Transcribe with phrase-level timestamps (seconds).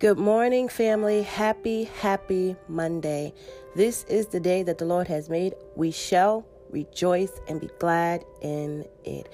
[0.00, 1.20] Good morning, family.
[1.24, 3.34] Happy, happy Monday.
[3.76, 5.52] This is the day that the Lord has made.
[5.76, 9.28] We shall rejoice and be glad in it.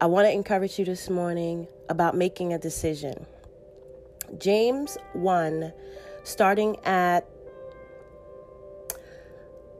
[0.00, 3.26] I want to encourage you this morning about making a decision.
[4.38, 5.70] James 1,
[6.24, 7.28] starting at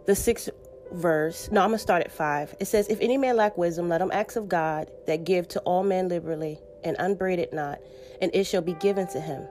[0.05, 0.51] the sixth
[0.93, 1.49] verse.
[1.51, 2.57] No, I'm going to start at 5.
[2.61, 5.61] It says, If any man lack wisdom, let him ask of God that give to
[5.61, 7.79] all men liberally and unbraid it not,
[8.21, 9.49] and it shall be given to him.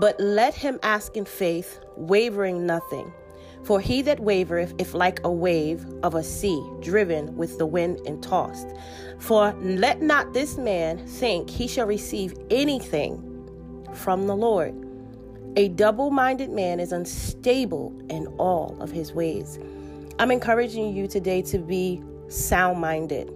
[0.00, 3.12] But let him ask in faith, wavering nothing.
[3.64, 8.00] For he that wavereth, if like a wave of a sea, driven with the wind
[8.06, 8.68] and tossed.
[9.18, 13.22] For let not this man think he shall receive anything
[13.94, 14.74] from the Lord.
[15.56, 19.58] A double minded man is unstable in all of his ways.
[20.18, 23.32] I'm encouraging you today to be sound minded,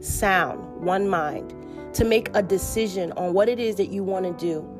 [0.00, 1.54] sound, one mind,
[1.94, 4.77] to make a decision on what it is that you want to do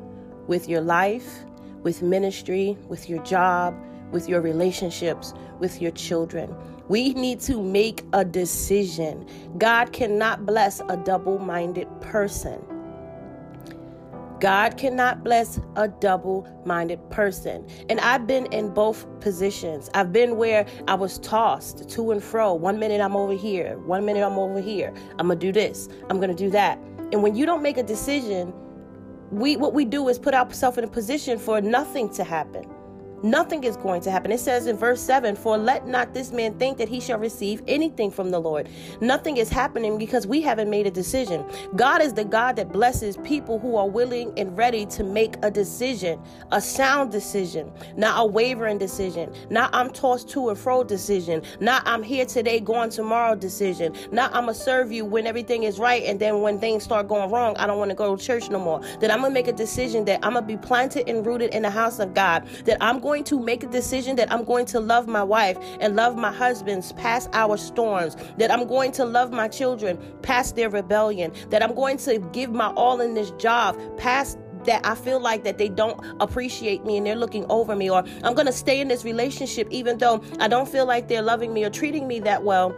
[0.49, 1.45] with your life,
[1.83, 3.73] with ministry, with your job,
[4.11, 6.53] with your relationships, with your children.
[6.87, 9.27] We need to make a decision.
[9.59, 12.59] God cannot bless a double minded person.
[14.41, 17.67] God cannot bless a double minded person.
[17.87, 19.87] And I've been in both positions.
[19.93, 22.55] I've been where I was tossed to and fro.
[22.55, 24.91] One minute I'm over here, one minute I'm over here.
[25.19, 26.79] I'm going to do this, I'm going to do that.
[27.11, 28.51] And when you don't make a decision,
[29.31, 32.65] we what we do is put ourselves in a position for nothing to happen.
[33.23, 34.31] Nothing is going to happen.
[34.31, 37.61] It says in verse 7 For let not this man think that he shall receive
[37.67, 38.69] anything from the Lord.
[39.01, 41.43] Nothing is happening because we haven't made a decision.
[41.75, 45.51] God is the God that blesses people who are willing and ready to make a
[45.51, 51.41] decision, a sound decision, not a wavering decision, not I'm tossed to and fro decision,
[51.59, 55.63] not I'm here today, going tomorrow decision, not I'm going to serve you when everything
[55.63, 58.23] is right and then when things start going wrong, I don't want to go to
[58.23, 58.79] church no more.
[59.01, 61.53] That I'm going to make a decision that I'm going to be planted and rooted
[61.53, 64.43] in the house of God, that I'm going going to make a decision that I'm
[64.43, 68.91] going to love my wife and love my husbands past our storms, that I'm going
[68.91, 73.15] to love my children past their rebellion, that I'm going to give my all in
[73.15, 77.47] this job past that I feel like that they don't appreciate me and they're looking
[77.49, 80.85] over me or I'm going to stay in this relationship even though I don't feel
[80.85, 82.75] like they're loving me or treating me that well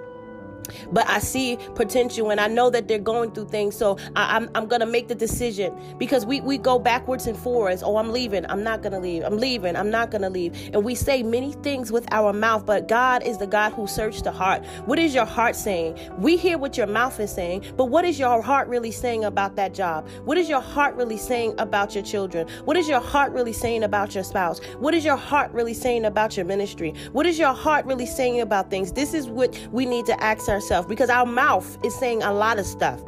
[0.92, 3.76] but I see potential and I know that they're going through things.
[3.76, 7.38] So I, am I'm, I'm gonna make the decision because we we go backwards and
[7.38, 7.84] forwards.
[7.84, 8.46] Oh, I'm leaving.
[8.50, 9.24] I'm not gonna leave.
[9.24, 9.76] I'm leaving.
[9.76, 10.54] I'm not gonna leave.
[10.74, 14.22] And we say many things with our mouth, but God is the God who searches
[14.22, 14.66] the heart.
[14.86, 15.98] What is your heart saying?
[16.18, 19.56] We hear what your mouth is saying, but what is your heart really saying about
[19.56, 20.08] that job?
[20.26, 22.48] What is your heart really saying about your children?
[22.66, 24.60] What is your heart really saying about your spouse?
[24.80, 26.94] What is your heart really saying about your ministry?
[27.12, 28.92] What is your heart really saying about things?
[28.92, 32.60] This is what we need to ask ourselves because our mouth is saying a lot
[32.60, 33.02] of stuff.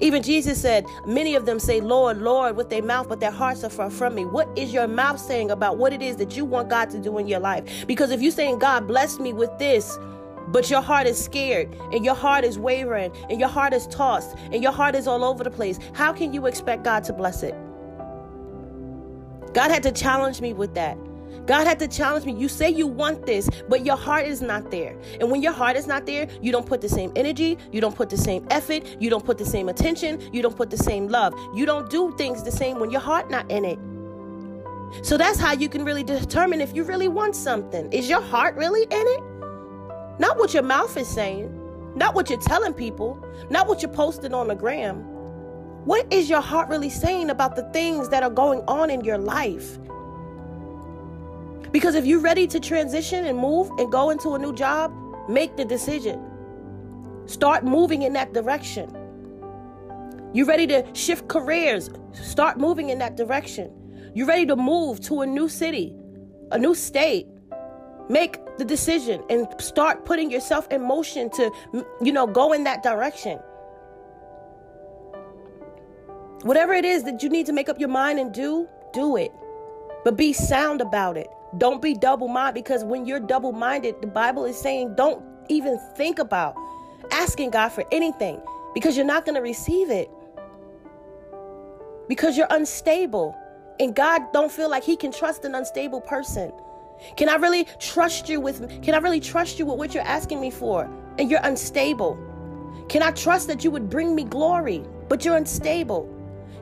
[0.00, 3.64] Even Jesus said, Many of them say, Lord, Lord, with their mouth, but their hearts
[3.64, 4.24] are far from me.
[4.24, 7.18] What is your mouth saying about what it is that you want God to do
[7.18, 7.86] in your life?
[7.86, 9.98] Because if you're saying, God, bless me with this,
[10.48, 14.36] but your heart is scared and your heart is wavering and your heart is tossed
[14.52, 17.42] and your heart is all over the place, how can you expect God to bless
[17.42, 17.54] it?
[19.52, 20.96] God had to challenge me with that.
[21.48, 22.34] God had to challenge me.
[22.34, 24.94] You say you want this, but your heart is not there.
[25.18, 27.96] And when your heart is not there, you don't put the same energy, you don't
[27.96, 31.08] put the same effort, you don't put the same attention, you don't put the same
[31.08, 31.32] love.
[31.54, 33.78] You don't do things the same when your heart not in it.
[35.02, 37.90] So that's how you can really determine if you really want something.
[37.94, 39.22] Is your heart really in it?
[40.20, 41.48] Not what your mouth is saying,
[41.96, 44.96] not what you're telling people, not what you're posting on the gram.
[45.86, 49.16] What is your heart really saying about the things that are going on in your
[49.16, 49.78] life?
[51.72, 54.92] Because if you're ready to transition and move and go into a new job,
[55.28, 56.24] make the decision.
[57.26, 58.94] Start moving in that direction.
[60.32, 63.72] You're ready to shift careers, start moving in that direction.
[64.14, 65.94] You're ready to move to a new city,
[66.50, 67.26] a new state.
[68.10, 71.52] Make the decision and start putting yourself in motion to,
[72.00, 73.38] you know, go in that direction.
[76.42, 79.32] Whatever it is that you need to make up your mind and do, do it.
[80.04, 81.28] But be sound about it.
[81.56, 85.78] Don't be double minded because when you're double minded, the Bible is saying don't even
[85.96, 86.54] think about
[87.10, 88.40] asking God for anything
[88.74, 90.10] because you're not going to receive it.
[92.06, 93.34] Because you're unstable
[93.80, 96.52] and God don't feel like he can trust an unstable person.
[97.16, 100.40] Can I really trust you with can I really trust you with what you're asking
[100.40, 102.18] me for and you're unstable?
[102.88, 106.14] Can I trust that you would bring me glory but you're unstable?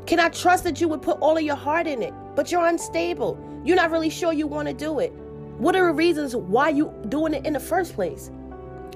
[0.06, 2.66] Can I trust that you would put all of your heart in it but you're
[2.66, 3.38] unstable?
[3.66, 5.12] You're not really sure you want to do it.
[5.58, 8.30] What are the reasons why you doing it in the first place?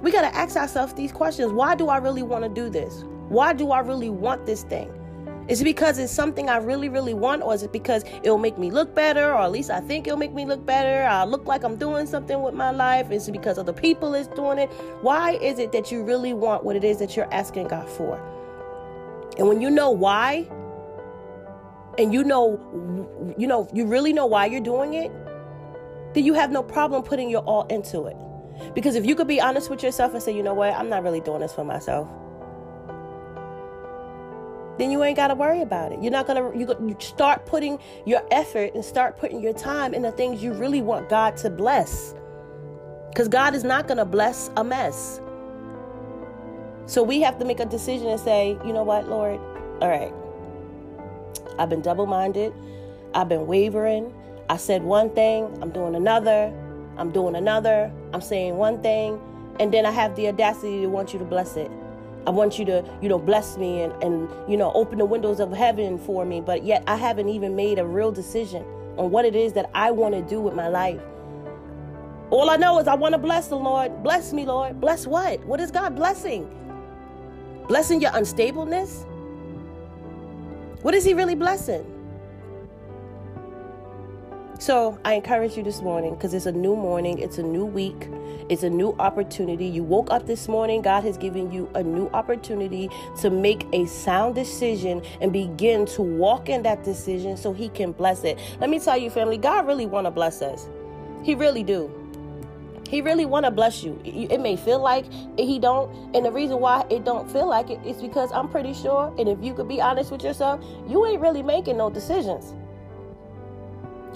[0.00, 1.50] We got to ask ourselves these questions.
[1.52, 3.02] Why do I really want to do this?
[3.30, 4.88] Why do I really want this thing?
[5.48, 8.58] Is it because it's something I really, really want, or is it because it'll make
[8.58, 11.02] me look better, or at least I think it'll make me look better?
[11.02, 13.10] I look like I'm doing something with my life.
[13.10, 14.68] Is it because other people is doing it?
[15.02, 18.14] Why is it that you really want what it is that you're asking God for?
[19.36, 20.48] And when you know why,
[22.00, 25.12] and you know, you know, you really know why you're doing it,
[26.14, 28.16] then you have no problem putting your all into it.
[28.74, 31.02] Because if you could be honest with yourself and say, you know what, I'm not
[31.02, 32.08] really doing this for myself
[34.80, 36.02] then you ain't got to worry about it.
[36.02, 40.00] You're not going to, you start putting your effort and start putting your time in
[40.00, 42.14] the things you really want God to bless.
[43.10, 45.20] Because God is not to bless a mess.
[46.86, 49.38] So we have to make a decision and say, you know what, Lord?
[49.82, 50.14] All right.
[51.60, 52.54] I've been double minded.
[53.14, 54.12] I've been wavering.
[54.48, 56.52] I said one thing, I'm doing another.
[56.96, 57.92] I'm doing another.
[58.14, 59.20] I'm saying one thing.
[59.60, 61.70] And then I have the audacity to want you to bless it.
[62.26, 65.38] I want you to, you know, bless me and, and, you know, open the windows
[65.38, 66.40] of heaven for me.
[66.40, 68.64] But yet I haven't even made a real decision
[68.96, 71.00] on what it is that I want to do with my life.
[72.30, 74.02] All I know is I want to bless the Lord.
[74.02, 74.80] Bless me, Lord.
[74.80, 75.44] Bless what?
[75.44, 76.48] What is God blessing?
[77.68, 79.04] Blessing your unstableness?
[80.82, 81.84] What is He really blessing?
[84.58, 88.08] So I encourage you this morning because it's a new morning, it's a new week,
[88.48, 89.66] it's a new opportunity.
[89.66, 92.88] You woke up this morning, God has given you a new opportunity
[93.20, 97.92] to make a sound decision and begin to walk in that decision so He can
[97.92, 98.38] bless it.
[98.58, 100.66] Let me tell you, family, God really want to bless us.
[101.22, 101.99] He really do.
[102.90, 104.00] He really want to bless you.
[104.04, 105.04] It may feel like
[105.38, 108.74] he don't, and the reason why it don't feel like it is because I'm pretty
[108.74, 112.52] sure, and if you could be honest with yourself, you ain't really making no decisions.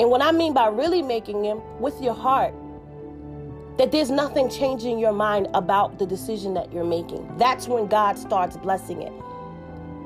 [0.00, 2.52] And what I mean by really making them with your heart,
[3.78, 7.32] that there's nothing changing your mind about the decision that you're making.
[7.38, 9.12] That's when God starts blessing it.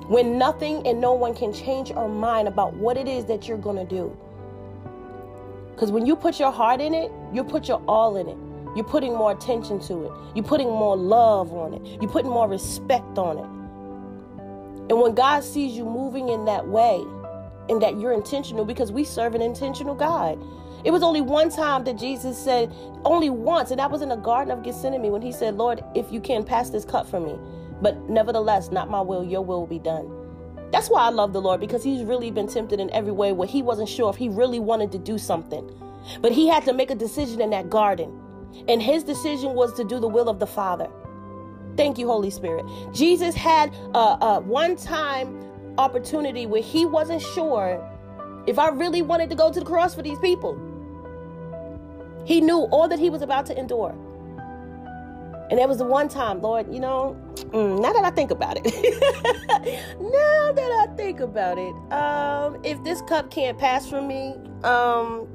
[0.09, 3.56] When nothing and no one can change our mind about what it is that you're
[3.56, 4.15] going to do.
[5.70, 8.37] Because when you put your heart in it, you put your all in it.
[8.76, 10.12] You're putting more attention to it.
[10.35, 12.00] You're putting more love on it.
[12.00, 14.91] You're putting more respect on it.
[14.91, 17.05] And when God sees you moving in that way,
[17.69, 20.43] and that you're intentional because we serve an intentional God.
[20.85, 22.73] It was only one time that Jesus said,
[23.05, 26.11] only once, and that was in the Garden of Gethsemane when he said, Lord, if
[26.12, 27.38] you can pass this cup from me,
[27.82, 30.11] but nevertheless, not my will, your will will be done.
[30.70, 33.49] That's why I love the Lord because he's really been tempted in every way where
[33.49, 35.69] he wasn't sure if he really wanted to do something.
[36.20, 38.12] But he had to make a decision in that garden.
[38.68, 40.88] And his decision was to do the will of the Father.
[41.76, 42.66] Thank you, Holy Spirit.
[42.92, 45.38] Jesus had a, a one time
[45.78, 47.84] opportunity where he wasn't sure
[48.46, 50.58] if I really wanted to go to the cross for these people.
[52.24, 53.94] He knew all that he was about to endure.
[55.50, 58.58] And that was the one time, Lord, you know, mm, now that I think about
[58.58, 58.64] it,
[60.00, 65.26] now that I think about it, um, if this cup can't pass from me, um,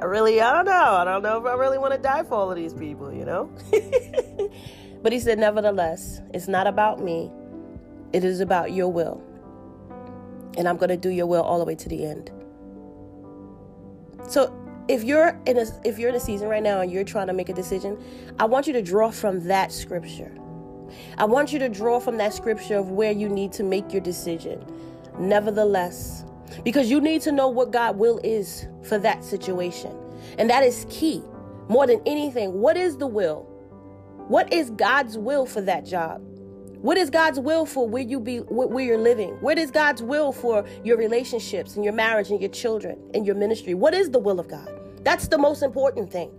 [0.00, 0.72] I really, I don't know.
[0.72, 3.24] I don't know if I really want to die for all of these people, you
[3.24, 3.50] know?
[5.02, 7.30] but he said, nevertheless, it's not about me,
[8.12, 9.22] it is about your will.
[10.56, 12.30] And I'm going to do your will all the way to the end.
[14.28, 14.58] So,
[14.88, 17.32] if you're in a if you're in a season right now and you're trying to
[17.32, 18.02] make a decision,
[18.38, 20.36] I want you to draw from that scripture.
[21.18, 24.02] I want you to draw from that scripture of where you need to make your
[24.02, 24.64] decision.
[25.18, 26.24] Nevertheless,
[26.64, 29.96] because you need to know what God will is for that situation.
[30.38, 31.22] And that is key.
[31.68, 33.48] More than anything, what is the will?
[34.28, 36.20] What is God's will for that job?
[36.82, 39.30] What is God's will for where you be where you're living?
[39.40, 43.36] What is God's will for your relationships and your marriage and your children and your
[43.36, 43.74] ministry?
[43.74, 44.81] What is the will of God?
[45.02, 46.30] That's the most important thing.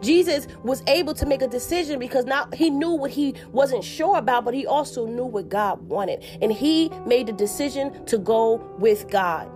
[0.00, 4.18] Jesus was able to make a decision because now he knew what he wasn't sure
[4.18, 6.24] about, but he also knew what God wanted.
[6.40, 9.50] And he made the decision to go with God.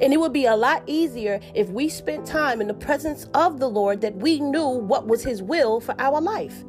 [0.00, 3.58] And it would be a lot easier if we spent time in the presence of
[3.60, 6.64] the Lord that we knew what was his will for our life.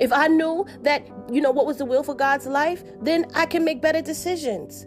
[0.00, 3.46] If I knew that, you know, what was the will for God's life, then I
[3.46, 4.86] can make better decisions.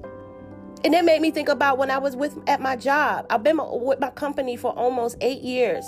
[0.86, 3.26] And it made me think about when I was with at my job.
[3.30, 5.86] I've been with my company for almost eight years.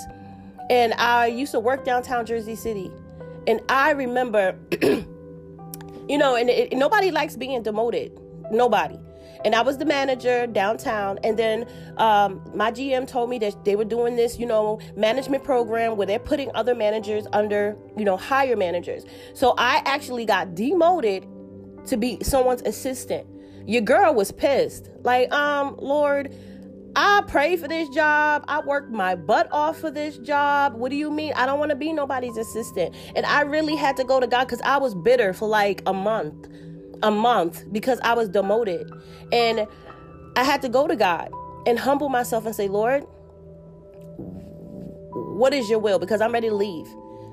[0.69, 2.91] And I used to work downtown Jersey City.
[3.45, 8.19] And I remember, you know, and it, nobody likes being demoted.
[8.51, 8.97] Nobody
[9.45, 11.19] and I was the manager downtown.
[11.23, 15.43] And then um, my GM told me that they were doing this, you know, management
[15.43, 19.05] program where they're putting other managers under, you know, higher managers.
[19.35, 21.27] So I actually got demoted
[21.85, 23.27] to be someone's assistant.
[23.67, 24.89] Your girl was pissed.
[25.03, 26.35] Like, um, Lord,
[26.95, 28.45] I pray for this job.
[28.47, 30.75] I worked my butt off for this job.
[30.75, 31.33] What do you mean?
[31.35, 32.95] I don't want to be nobody's assistant.
[33.15, 35.93] And I really had to go to God because I was bitter for like a
[35.93, 36.47] month.
[37.03, 38.91] a month because I was demoted.
[39.31, 39.67] And
[40.35, 41.31] I had to go to God
[41.67, 43.05] and humble myself and say, Lord,
[45.13, 45.99] what is your will?
[45.99, 46.87] Because I'm ready to leave.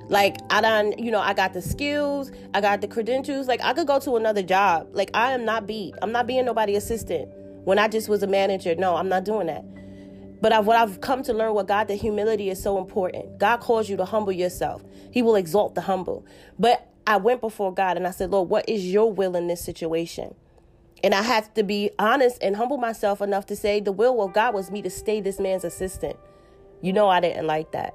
[0.09, 3.49] Like I done, you know, I got the skills, I got the credentials.
[3.49, 4.88] Like I could go to another job.
[4.92, 5.94] Like I am not beat.
[6.02, 7.28] I'm not being nobody assistant.
[7.64, 9.64] When I just was a manager, no, I'm not doing that.
[10.42, 13.38] But I've, what I've come to learn with God, that humility is so important.
[13.38, 14.82] God calls you to humble yourself.
[15.12, 16.26] He will exalt the humble.
[16.59, 19.64] But I went before God and I said, Lord, what is your will in this
[19.64, 20.35] situation?
[21.04, 24.32] And I had to be honest and humble myself enough to say the will of
[24.32, 26.16] God was me to stay this man's assistant.
[26.80, 27.94] You know, I didn't like that.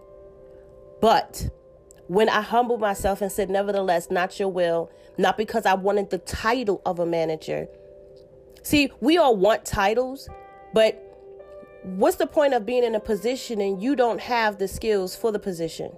[1.01, 1.49] But
[2.07, 6.19] when I humbled myself and said, Nevertheless, not your will, not because I wanted the
[6.19, 7.67] title of a manager.
[8.63, 10.29] See, we all want titles,
[10.73, 11.03] but
[11.83, 15.31] what's the point of being in a position and you don't have the skills for
[15.31, 15.91] the position?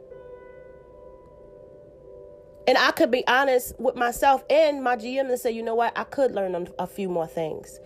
[2.68, 5.98] And I could be honest with myself and my GM and say, you know what,
[5.98, 7.80] I could learn a few more things.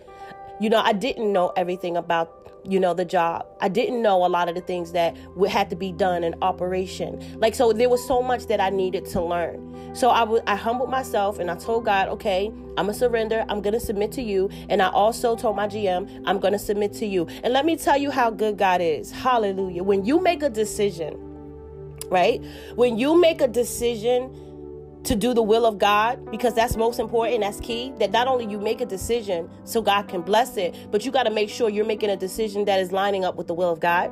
[0.60, 3.46] You know, I didn't know everything about, you know, the job.
[3.60, 6.34] I didn't know a lot of the things that would had to be done in
[6.42, 7.38] operation.
[7.40, 9.94] Like, so there was so much that I needed to learn.
[9.94, 13.44] So I, humbled myself and I told God, okay, I'm to surrender.
[13.48, 14.48] I'm to submit to you.
[14.68, 17.26] And I also told my GM, I'm to submit to you.
[17.42, 19.10] And let me tell you how good God is.
[19.10, 19.82] Hallelujah.
[19.82, 21.18] When you make a decision,
[22.10, 22.42] right?
[22.76, 24.34] When you make a decision,
[25.04, 27.40] to do the will of God because that's most important.
[27.40, 27.92] That's key.
[27.98, 31.24] That not only you make a decision so God can bless it, but you got
[31.24, 33.80] to make sure you're making a decision that is lining up with the will of
[33.80, 34.10] God.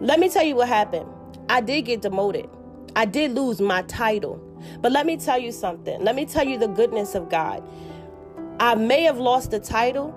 [0.00, 1.06] Let me tell you what happened.
[1.48, 2.48] I did get demoted.
[2.96, 4.42] I did lose my title.
[4.80, 6.02] But let me tell you something.
[6.02, 7.62] Let me tell you the goodness of God.
[8.58, 10.14] I may have lost the title,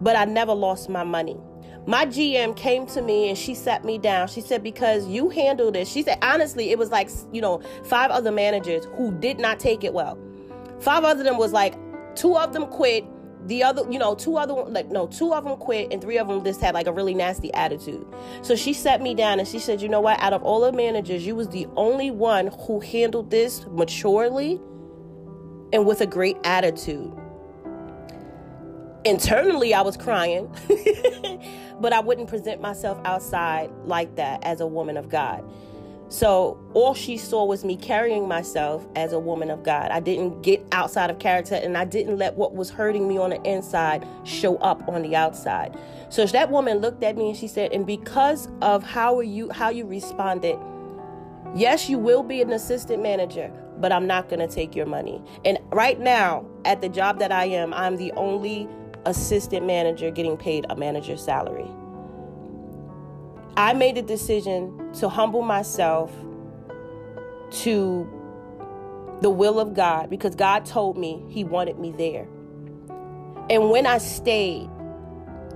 [0.00, 1.38] but I never lost my money
[1.86, 4.28] my GM came to me and she sat me down.
[4.28, 5.88] She said, Because you handled it.
[5.88, 9.84] She said, Honestly, it was like, you know, five other managers who did not take
[9.84, 10.18] it well.
[10.80, 11.74] Five other them was like,
[12.14, 13.04] two of them quit.
[13.46, 16.28] The other, you know, two other, like, no, two of them quit and three of
[16.28, 18.06] them just had like a really nasty attitude.
[18.42, 20.20] So she sat me down and she said, You know what?
[20.20, 24.60] Out of all the managers, you was the only one who handled this maturely
[25.72, 27.12] and with a great attitude
[29.04, 30.54] internally I was crying,
[31.80, 35.44] but I wouldn't present myself outside like that as a woman of God.
[36.10, 39.92] So all she saw was me carrying myself as a woman of God.
[39.92, 43.30] I didn't get outside of character and I didn't let what was hurting me on
[43.30, 45.78] the inside show up on the outside.
[46.08, 49.68] So that woman looked at me and she said, "And because of how you how
[49.68, 50.58] you responded,
[51.54, 55.22] yes, you will be an assistant manager, but I'm not going to take your money."
[55.44, 58.68] And right now, at the job that I am, I'm the only
[59.06, 61.68] assistant manager getting paid a manager's salary.
[63.56, 66.12] I made the decision to humble myself
[67.50, 68.08] to
[69.20, 72.26] the will of God because God told me He wanted me there.
[73.50, 74.70] And when I stayed,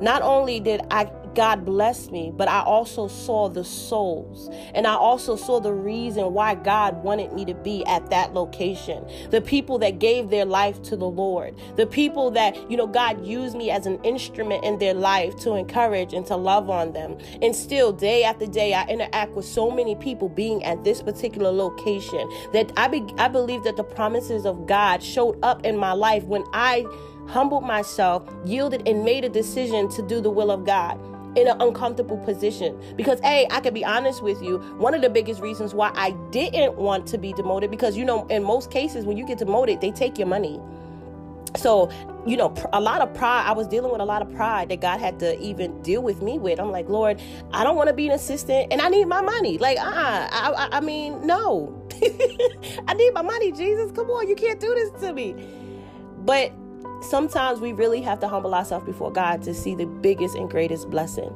[0.01, 4.49] not only did I God blessed me, but I also saw the souls.
[4.75, 9.07] And I also saw the reason why God wanted me to be at that location.
[9.31, 11.55] The people that gave their life to the Lord.
[11.77, 15.55] The people that, you know, God used me as an instrument in their life to
[15.55, 17.19] encourage and to love on them.
[17.43, 21.51] And still, day after day, I interact with so many people being at this particular
[21.51, 25.93] location that I, be, I believe that the promises of God showed up in my
[25.93, 26.87] life when I
[27.27, 30.99] humbled myself, yielded, and made a decision to do the will of God
[31.37, 32.81] in an uncomfortable position.
[32.97, 36.13] Because, hey, I can be honest with you, one of the biggest reasons why I
[36.31, 39.81] didn't want to be demoted, because, you know, in most cases, when you get demoted,
[39.81, 40.61] they take your money.
[41.57, 41.89] So,
[42.27, 44.81] you know, a lot of pride, I was dealing with a lot of pride that
[44.81, 46.59] God had to even deal with me with.
[46.59, 47.21] I'm like, Lord,
[47.53, 49.59] I don't want to be an assistant and I need my money.
[49.59, 51.89] Like, uh uh I, I mean, no.
[52.89, 53.93] I need my money, Jesus.
[53.93, 55.37] Come on, you can't do this to me.
[56.25, 56.53] But
[57.05, 60.91] sometimes we really have to humble ourselves before God to see the biggest and greatest
[60.91, 61.33] blessing.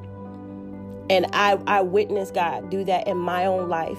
[1.10, 3.98] And I, I witnessed God do that in my own life.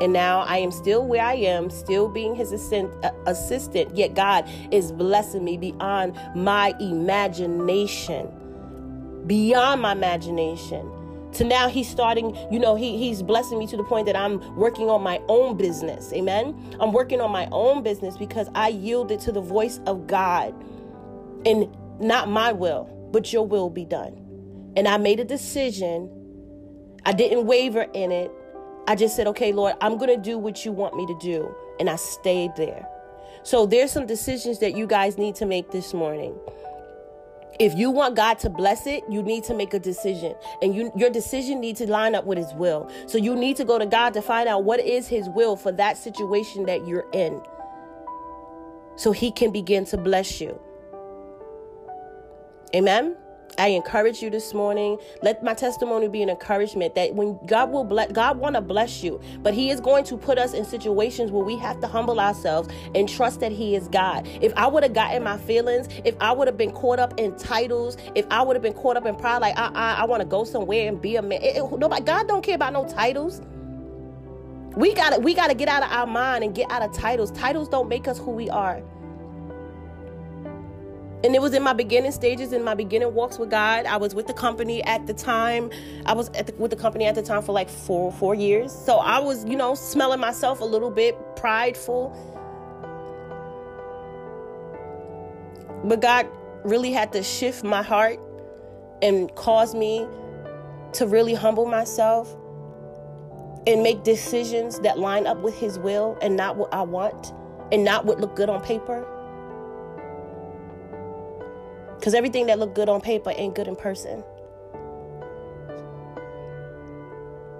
[0.00, 4.48] And now I am still where I am, still being his uh, assistant, yet God
[4.70, 8.28] is blessing me beyond my imagination.
[9.26, 10.90] Beyond my imagination.
[11.34, 14.38] To now he's starting, you know, he, he's blessing me to the point that I'm
[14.56, 16.12] working on my own business.
[16.12, 16.76] Amen.
[16.78, 20.54] I'm working on my own business because I yielded to the voice of God
[21.46, 21.68] and
[22.00, 24.16] not my will, but your will be done.
[24.76, 26.10] And I made a decision.
[27.06, 28.30] I didn't waver in it.
[28.88, 31.54] I just said, okay, Lord, I'm going to do what you want me to do.
[31.80, 32.88] And I stayed there.
[33.44, 36.34] So there's some decisions that you guys need to make this morning.
[37.60, 40.34] If you want God to bless it, you need to make a decision.
[40.62, 42.90] And you, your decision needs to line up with his will.
[43.06, 45.72] So you need to go to God to find out what is his will for
[45.72, 47.42] that situation that you're in.
[48.96, 50.58] so he can begin to bless you.
[52.74, 53.16] Amen.
[53.58, 54.96] I encourage you this morning.
[55.22, 59.02] Let my testimony be an encouragement that when God will bless, God want to bless
[59.02, 62.18] you, but He is going to put us in situations where we have to humble
[62.18, 64.26] ourselves and trust that He is God.
[64.40, 67.36] If I would have gotten my feelings, if I would have been caught up in
[67.36, 70.04] titles, if I would have been caught up in pride, like uh-uh, I, I, I
[70.06, 71.42] want to go somewhere and be a man.
[71.42, 73.42] It, it, nobody, God don't care about no titles.
[74.76, 77.30] We gotta, we gotta get out of our mind and get out of titles.
[77.32, 78.82] Titles don't make us who we are.
[81.24, 83.86] And it was in my beginning stages, in my beginning walks with God.
[83.86, 85.70] I was with the company at the time.
[86.04, 88.72] I was the, with the company at the time for like four four years.
[88.72, 92.10] So I was, you know, smelling myself a little bit prideful.
[95.84, 96.28] But God
[96.64, 98.18] really had to shift my heart
[99.00, 100.06] and cause me
[100.94, 102.36] to really humble myself
[103.66, 107.32] and make decisions that line up with His will and not what I want
[107.70, 109.06] and not what look good on paper.
[112.02, 114.24] Because everything that looked good on paper ain't good in person.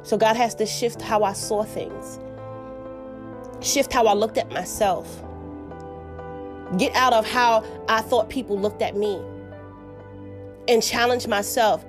[0.03, 2.19] So God has to shift how I saw things,
[3.65, 5.23] shift how I looked at myself,
[6.77, 9.23] get out of how I thought people looked at me,
[10.67, 11.85] and challenge myself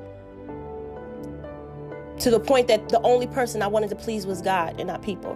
[2.19, 5.01] to the point that the only person I wanted to please was God and not
[5.01, 5.35] people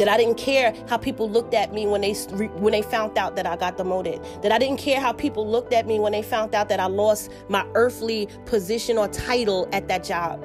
[0.00, 3.36] that I didn't care how people looked at me when they when they found out
[3.36, 4.18] that I got demoted.
[4.40, 6.86] That I didn't care how people looked at me when they found out that I
[6.86, 10.42] lost my earthly position or title at that job.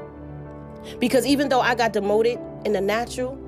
[1.00, 3.40] Because even though I got demoted in the natural,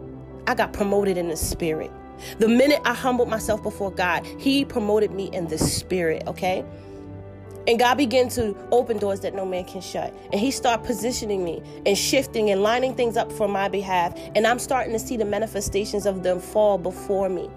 [0.48, 1.92] I got promoted in the spirit.
[2.40, 6.64] The minute I humbled myself before God, He promoted me in the spirit, okay?
[7.68, 10.14] And God began to open doors that no man can shut.
[10.32, 14.18] And He started positioning me and shifting and lining things up for my behalf.
[14.36, 17.50] And I'm starting to see the manifestations of them fall before me.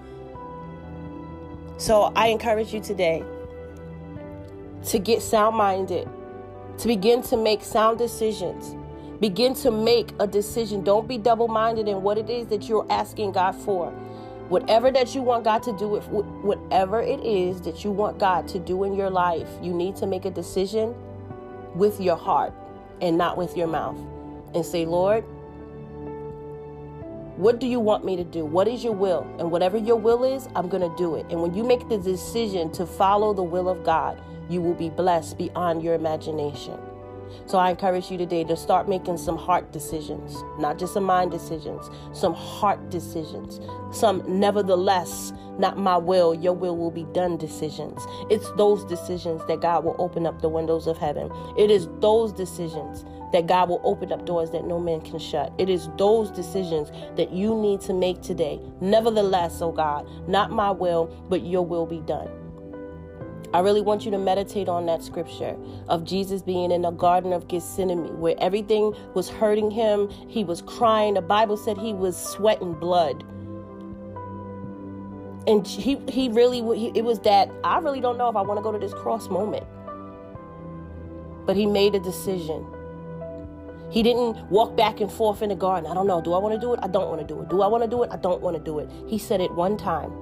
[1.78, 3.24] So I encourage you today
[4.86, 6.08] to get sound minded,
[6.78, 8.74] to begin to make sound decisions.
[9.20, 10.82] Begin to make a decision.
[10.82, 13.92] Don't be double minded in what it is that you're asking God for.
[14.50, 18.48] Whatever that you want God to do, with whatever it is that you want God
[18.48, 20.92] to do in your life, you need to make a decision
[21.76, 22.52] with your heart
[23.00, 23.96] and not with your mouth.
[24.52, 25.22] And say, Lord,
[27.36, 28.44] what do you want me to do?
[28.44, 29.24] What is your will?
[29.38, 31.26] And whatever your will is, I'm going to do it.
[31.30, 34.90] And when you make the decision to follow the will of God, you will be
[34.90, 36.76] blessed beyond your imagination.
[37.46, 41.30] So I encourage you today to start making some heart decisions, not just some mind
[41.30, 43.60] decisions, some heart decisions,
[43.92, 48.06] some nevertheless, not my will, your will will be done decisions.
[48.30, 51.30] It's those decisions that God will open up the windows of heaven.
[51.58, 55.52] It is those decisions that God will open up doors that no man can shut.
[55.58, 58.60] It is those decisions that you need to make today.
[58.80, 62.28] Nevertheless, oh God, not my will, but your will be done.
[63.52, 65.56] I really want you to meditate on that scripture
[65.88, 70.08] of Jesus being in the Garden of Gethsemane, where everything was hurting him.
[70.28, 71.14] He was crying.
[71.14, 73.24] The Bible said he was sweating blood.
[75.46, 78.58] And he, he really, he, it was that I really don't know if I want
[78.58, 79.66] to go to this cross moment.
[81.46, 82.64] But he made a decision.
[83.90, 85.90] He didn't walk back and forth in the garden.
[85.90, 86.20] I don't know.
[86.20, 86.80] Do I want to do it?
[86.82, 87.48] I don't want to do it.
[87.48, 88.10] Do I want to do it?
[88.12, 88.88] I don't want to do it.
[89.08, 90.12] He said it one time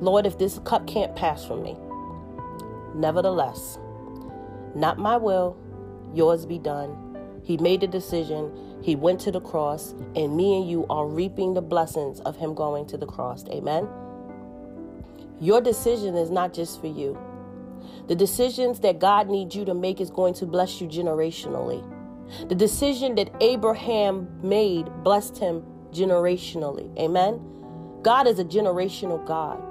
[0.00, 1.76] Lord, if this cup can't pass from me,
[2.94, 3.78] Nevertheless,
[4.74, 5.56] not my will,
[6.14, 6.96] yours be done.
[7.42, 8.52] He made the decision.
[8.82, 12.54] He went to the cross, and me and you are reaping the blessings of him
[12.54, 13.44] going to the cross.
[13.48, 13.88] Amen.
[15.40, 17.18] Your decision is not just for you.
[18.08, 21.82] The decisions that God needs you to make is going to bless you generationally.
[22.48, 26.96] The decision that Abraham made blessed him generationally.
[26.98, 27.40] Amen.
[28.02, 29.62] God is a generational God.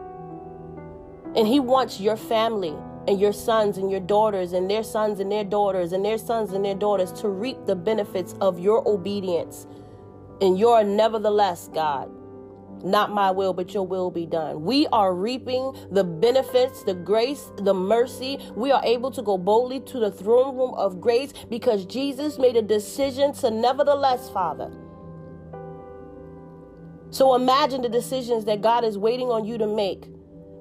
[1.36, 2.76] And he wants your family
[3.08, 6.54] and your sons and your daughters and their sons and their daughters and their sons
[6.54, 9.68] and their daughters to reap the benefits of your obedience
[10.42, 12.12] and your nevertheless, God.
[12.84, 14.64] Not my will, but your will be done.
[14.64, 18.40] We are reaping the benefits, the grace, the mercy.
[18.56, 22.56] We are able to go boldly to the throne room of grace because Jesus made
[22.56, 24.72] a decision to nevertheless, Father.
[27.12, 30.06] So imagine the decisions that God is waiting on you to make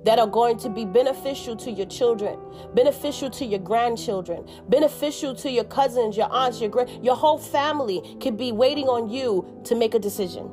[0.09, 2.40] that are going to be beneficial to your children,
[2.73, 8.01] beneficial to your grandchildren, beneficial to your cousins, your aunts, your grand, your whole family
[8.18, 10.49] can be waiting on you to make a decision.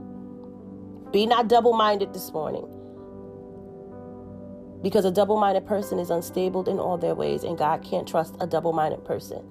[1.13, 2.67] Be not double-minded this morning.
[4.83, 8.47] Because a double-minded person is unstable in all their ways and God can't trust a
[8.47, 9.41] double-minded person.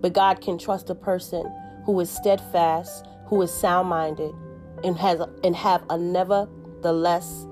[0.00, 1.48] But God can trust a person
[1.84, 4.34] who is steadfast, who is sound-minded
[4.82, 7.46] and has and have a nevertheless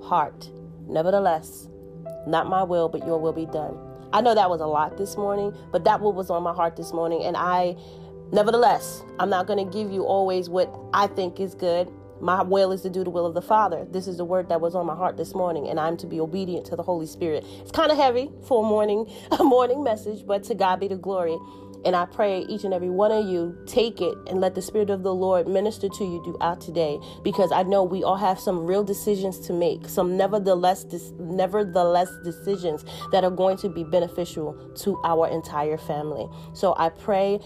[0.00, 0.48] heart
[0.90, 1.68] Nevertheless,
[2.26, 3.78] not my will, but your will be done.
[4.12, 6.92] I know that was a lot this morning, but that was on my heart this
[6.92, 7.22] morning.
[7.22, 7.76] And I,
[8.32, 11.90] nevertheless, I'm not going to give you always what I think is good.
[12.20, 13.86] My will is to do the will of the Father.
[13.90, 16.20] This is the word that was on my heart this morning, and I'm to be
[16.20, 17.44] obedient to the Holy Spirit.
[17.60, 20.96] It's kind of heavy for a morning, a morning message, but to God be the
[20.96, 21.38] glory.
[21.84, 24.90] And I pray each and every one of you take it and let the Spirit
[24.90, 28.66] of the Lord minister to you throughout today because I know we all have some
[28.66, 30.84] real decisions to make, some nevertheless,
[31.18, 36.28] nevertheless decisions that are going to be beneficial to our entire family.
[36.52, 37.40] So I pray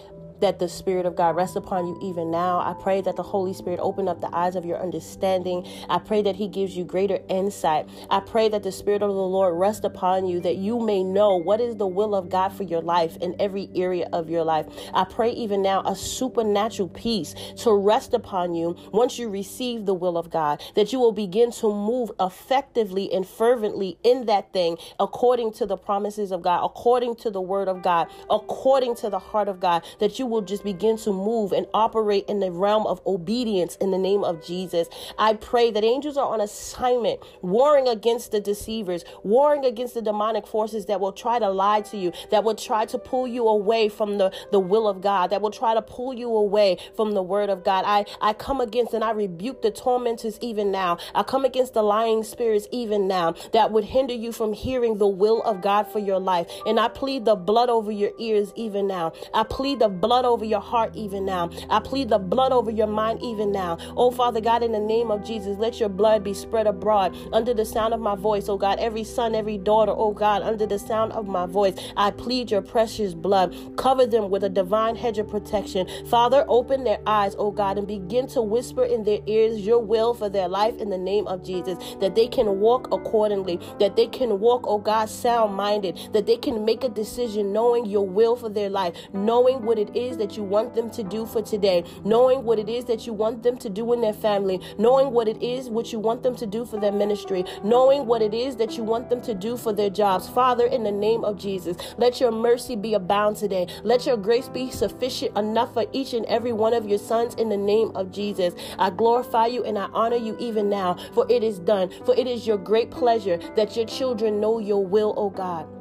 [0.45, 2.59] that the Spirit of God rest upon you even now.
[2.59, 5.67] I pray that the Holy Spirit open up the eyes of your understanding.
[5.89, 7.89] I pray that He gives you greater insight.
[8.11, 11.37] I pray that the Spirit of the Lord rest upon you that you may know
[11.37, 14.67] what is the will of God for your life in every area of your life.
[14.93, 19.95] I pray even now a supernatural peace to rest upon you once you receive the
[19.95, 24.77] will of God, that you will begin to move effectively and fervently in that thing
[25.01, 29.19] according to the promises of God, according to the word of God, according to the
[29.19, 32.51] heart of God, that you you will just begin to move and operate in the
[32.51, 34.89] realm of obedience in the name of Jesus.
[35.19, 40.47] I pray that angels are on assignment, warring against the deceivers, warring against the demonic
[40.47, 43.89] forces that will try to lie to you, that will try to pull you away
[43.89, 47.23] from the, the will of God, that will try to pull you away from the
[47.23, 47.85] word of God.
[47.87, 50.99] I, I come against and I rebuke the tormentors even now.
[51.15, 55.07] I come against the lying spirits even now that would hinder you from hearing the
[55.07, 56.49] will of God for your life.
[56.67, 59.13] And I plead the blood over your ears even now.
[59.33, 61.51] I plead the blood blood over your heart even now.
[61.69, 63.79] I plead the blood over your mind even now.
[63.97, 67.53] Oh, Father God, in the name of Jesus, let your blood be spread abroad under
[67.53, 68.49] the sound of my voice.
[68.49, 72.13] Oh, God, every son, every daughter, oh, God, under the sound of my voice, I
[72.13, 73.57] plead your precious blood.
[73.77, 75.89] Cover them with a divine hedge of protection.
[76.07, 80.15] Father, open their eyes, oh, God, and begin to whisper in their ears your will
[80.15, 84.07] for their life in the name of Jesus, that they can walk accordingly, that they
[84.07, 88.37] can walk, oh, God, sound minded, that they can make a decision knowing your will
[88.37, 91.43] for their life, knowing what it is is that you want them to do for
[91.43, 95.13] today, knowing what it is that you want them to do in their family, knowing
[95.13, 98.33] what it is what you want them to do for their ministry, knowing what it
[98.33, 100.29] is that you want them to do for their jobs.
[100.29, 103.67] Father, in the name of Jesus, let your mercy be abound today.
[103.83, 107.49] Let your grace be sufficient enough for each and every one of your sons in
[107.49, 108.55] the name of Jesus.
[108.79, 111.91] I glorify you and I honor you even now, for it is done.
[112.05, 115.74] For it is your great pleasure that your children know your will, O God.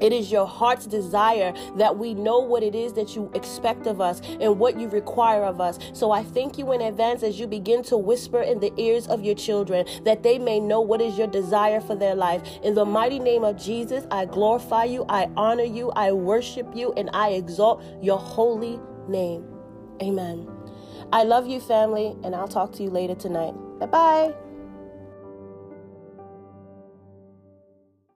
[0.00, 4.00] It is your heart's desire that we know what it is that you expect of
[4.00, 5.78] us and what you require of us.
[5.92, 9.24] So I thank you in advance as you begin to whisper in the ears of
[9.24, 12.42] your children that they may know what is your desire for their life.
[12.62, 16.92] In the mighty name of Jesus, I glorify you, I honor you, I worship you,
[16.96, 19.46] and I exalt your holy name.
[20.02, 20.48] Amen.
[21.12, 23.52] I love you, family, and I'll talk to you later tonight.
[23.78, 24.43] Bye bye.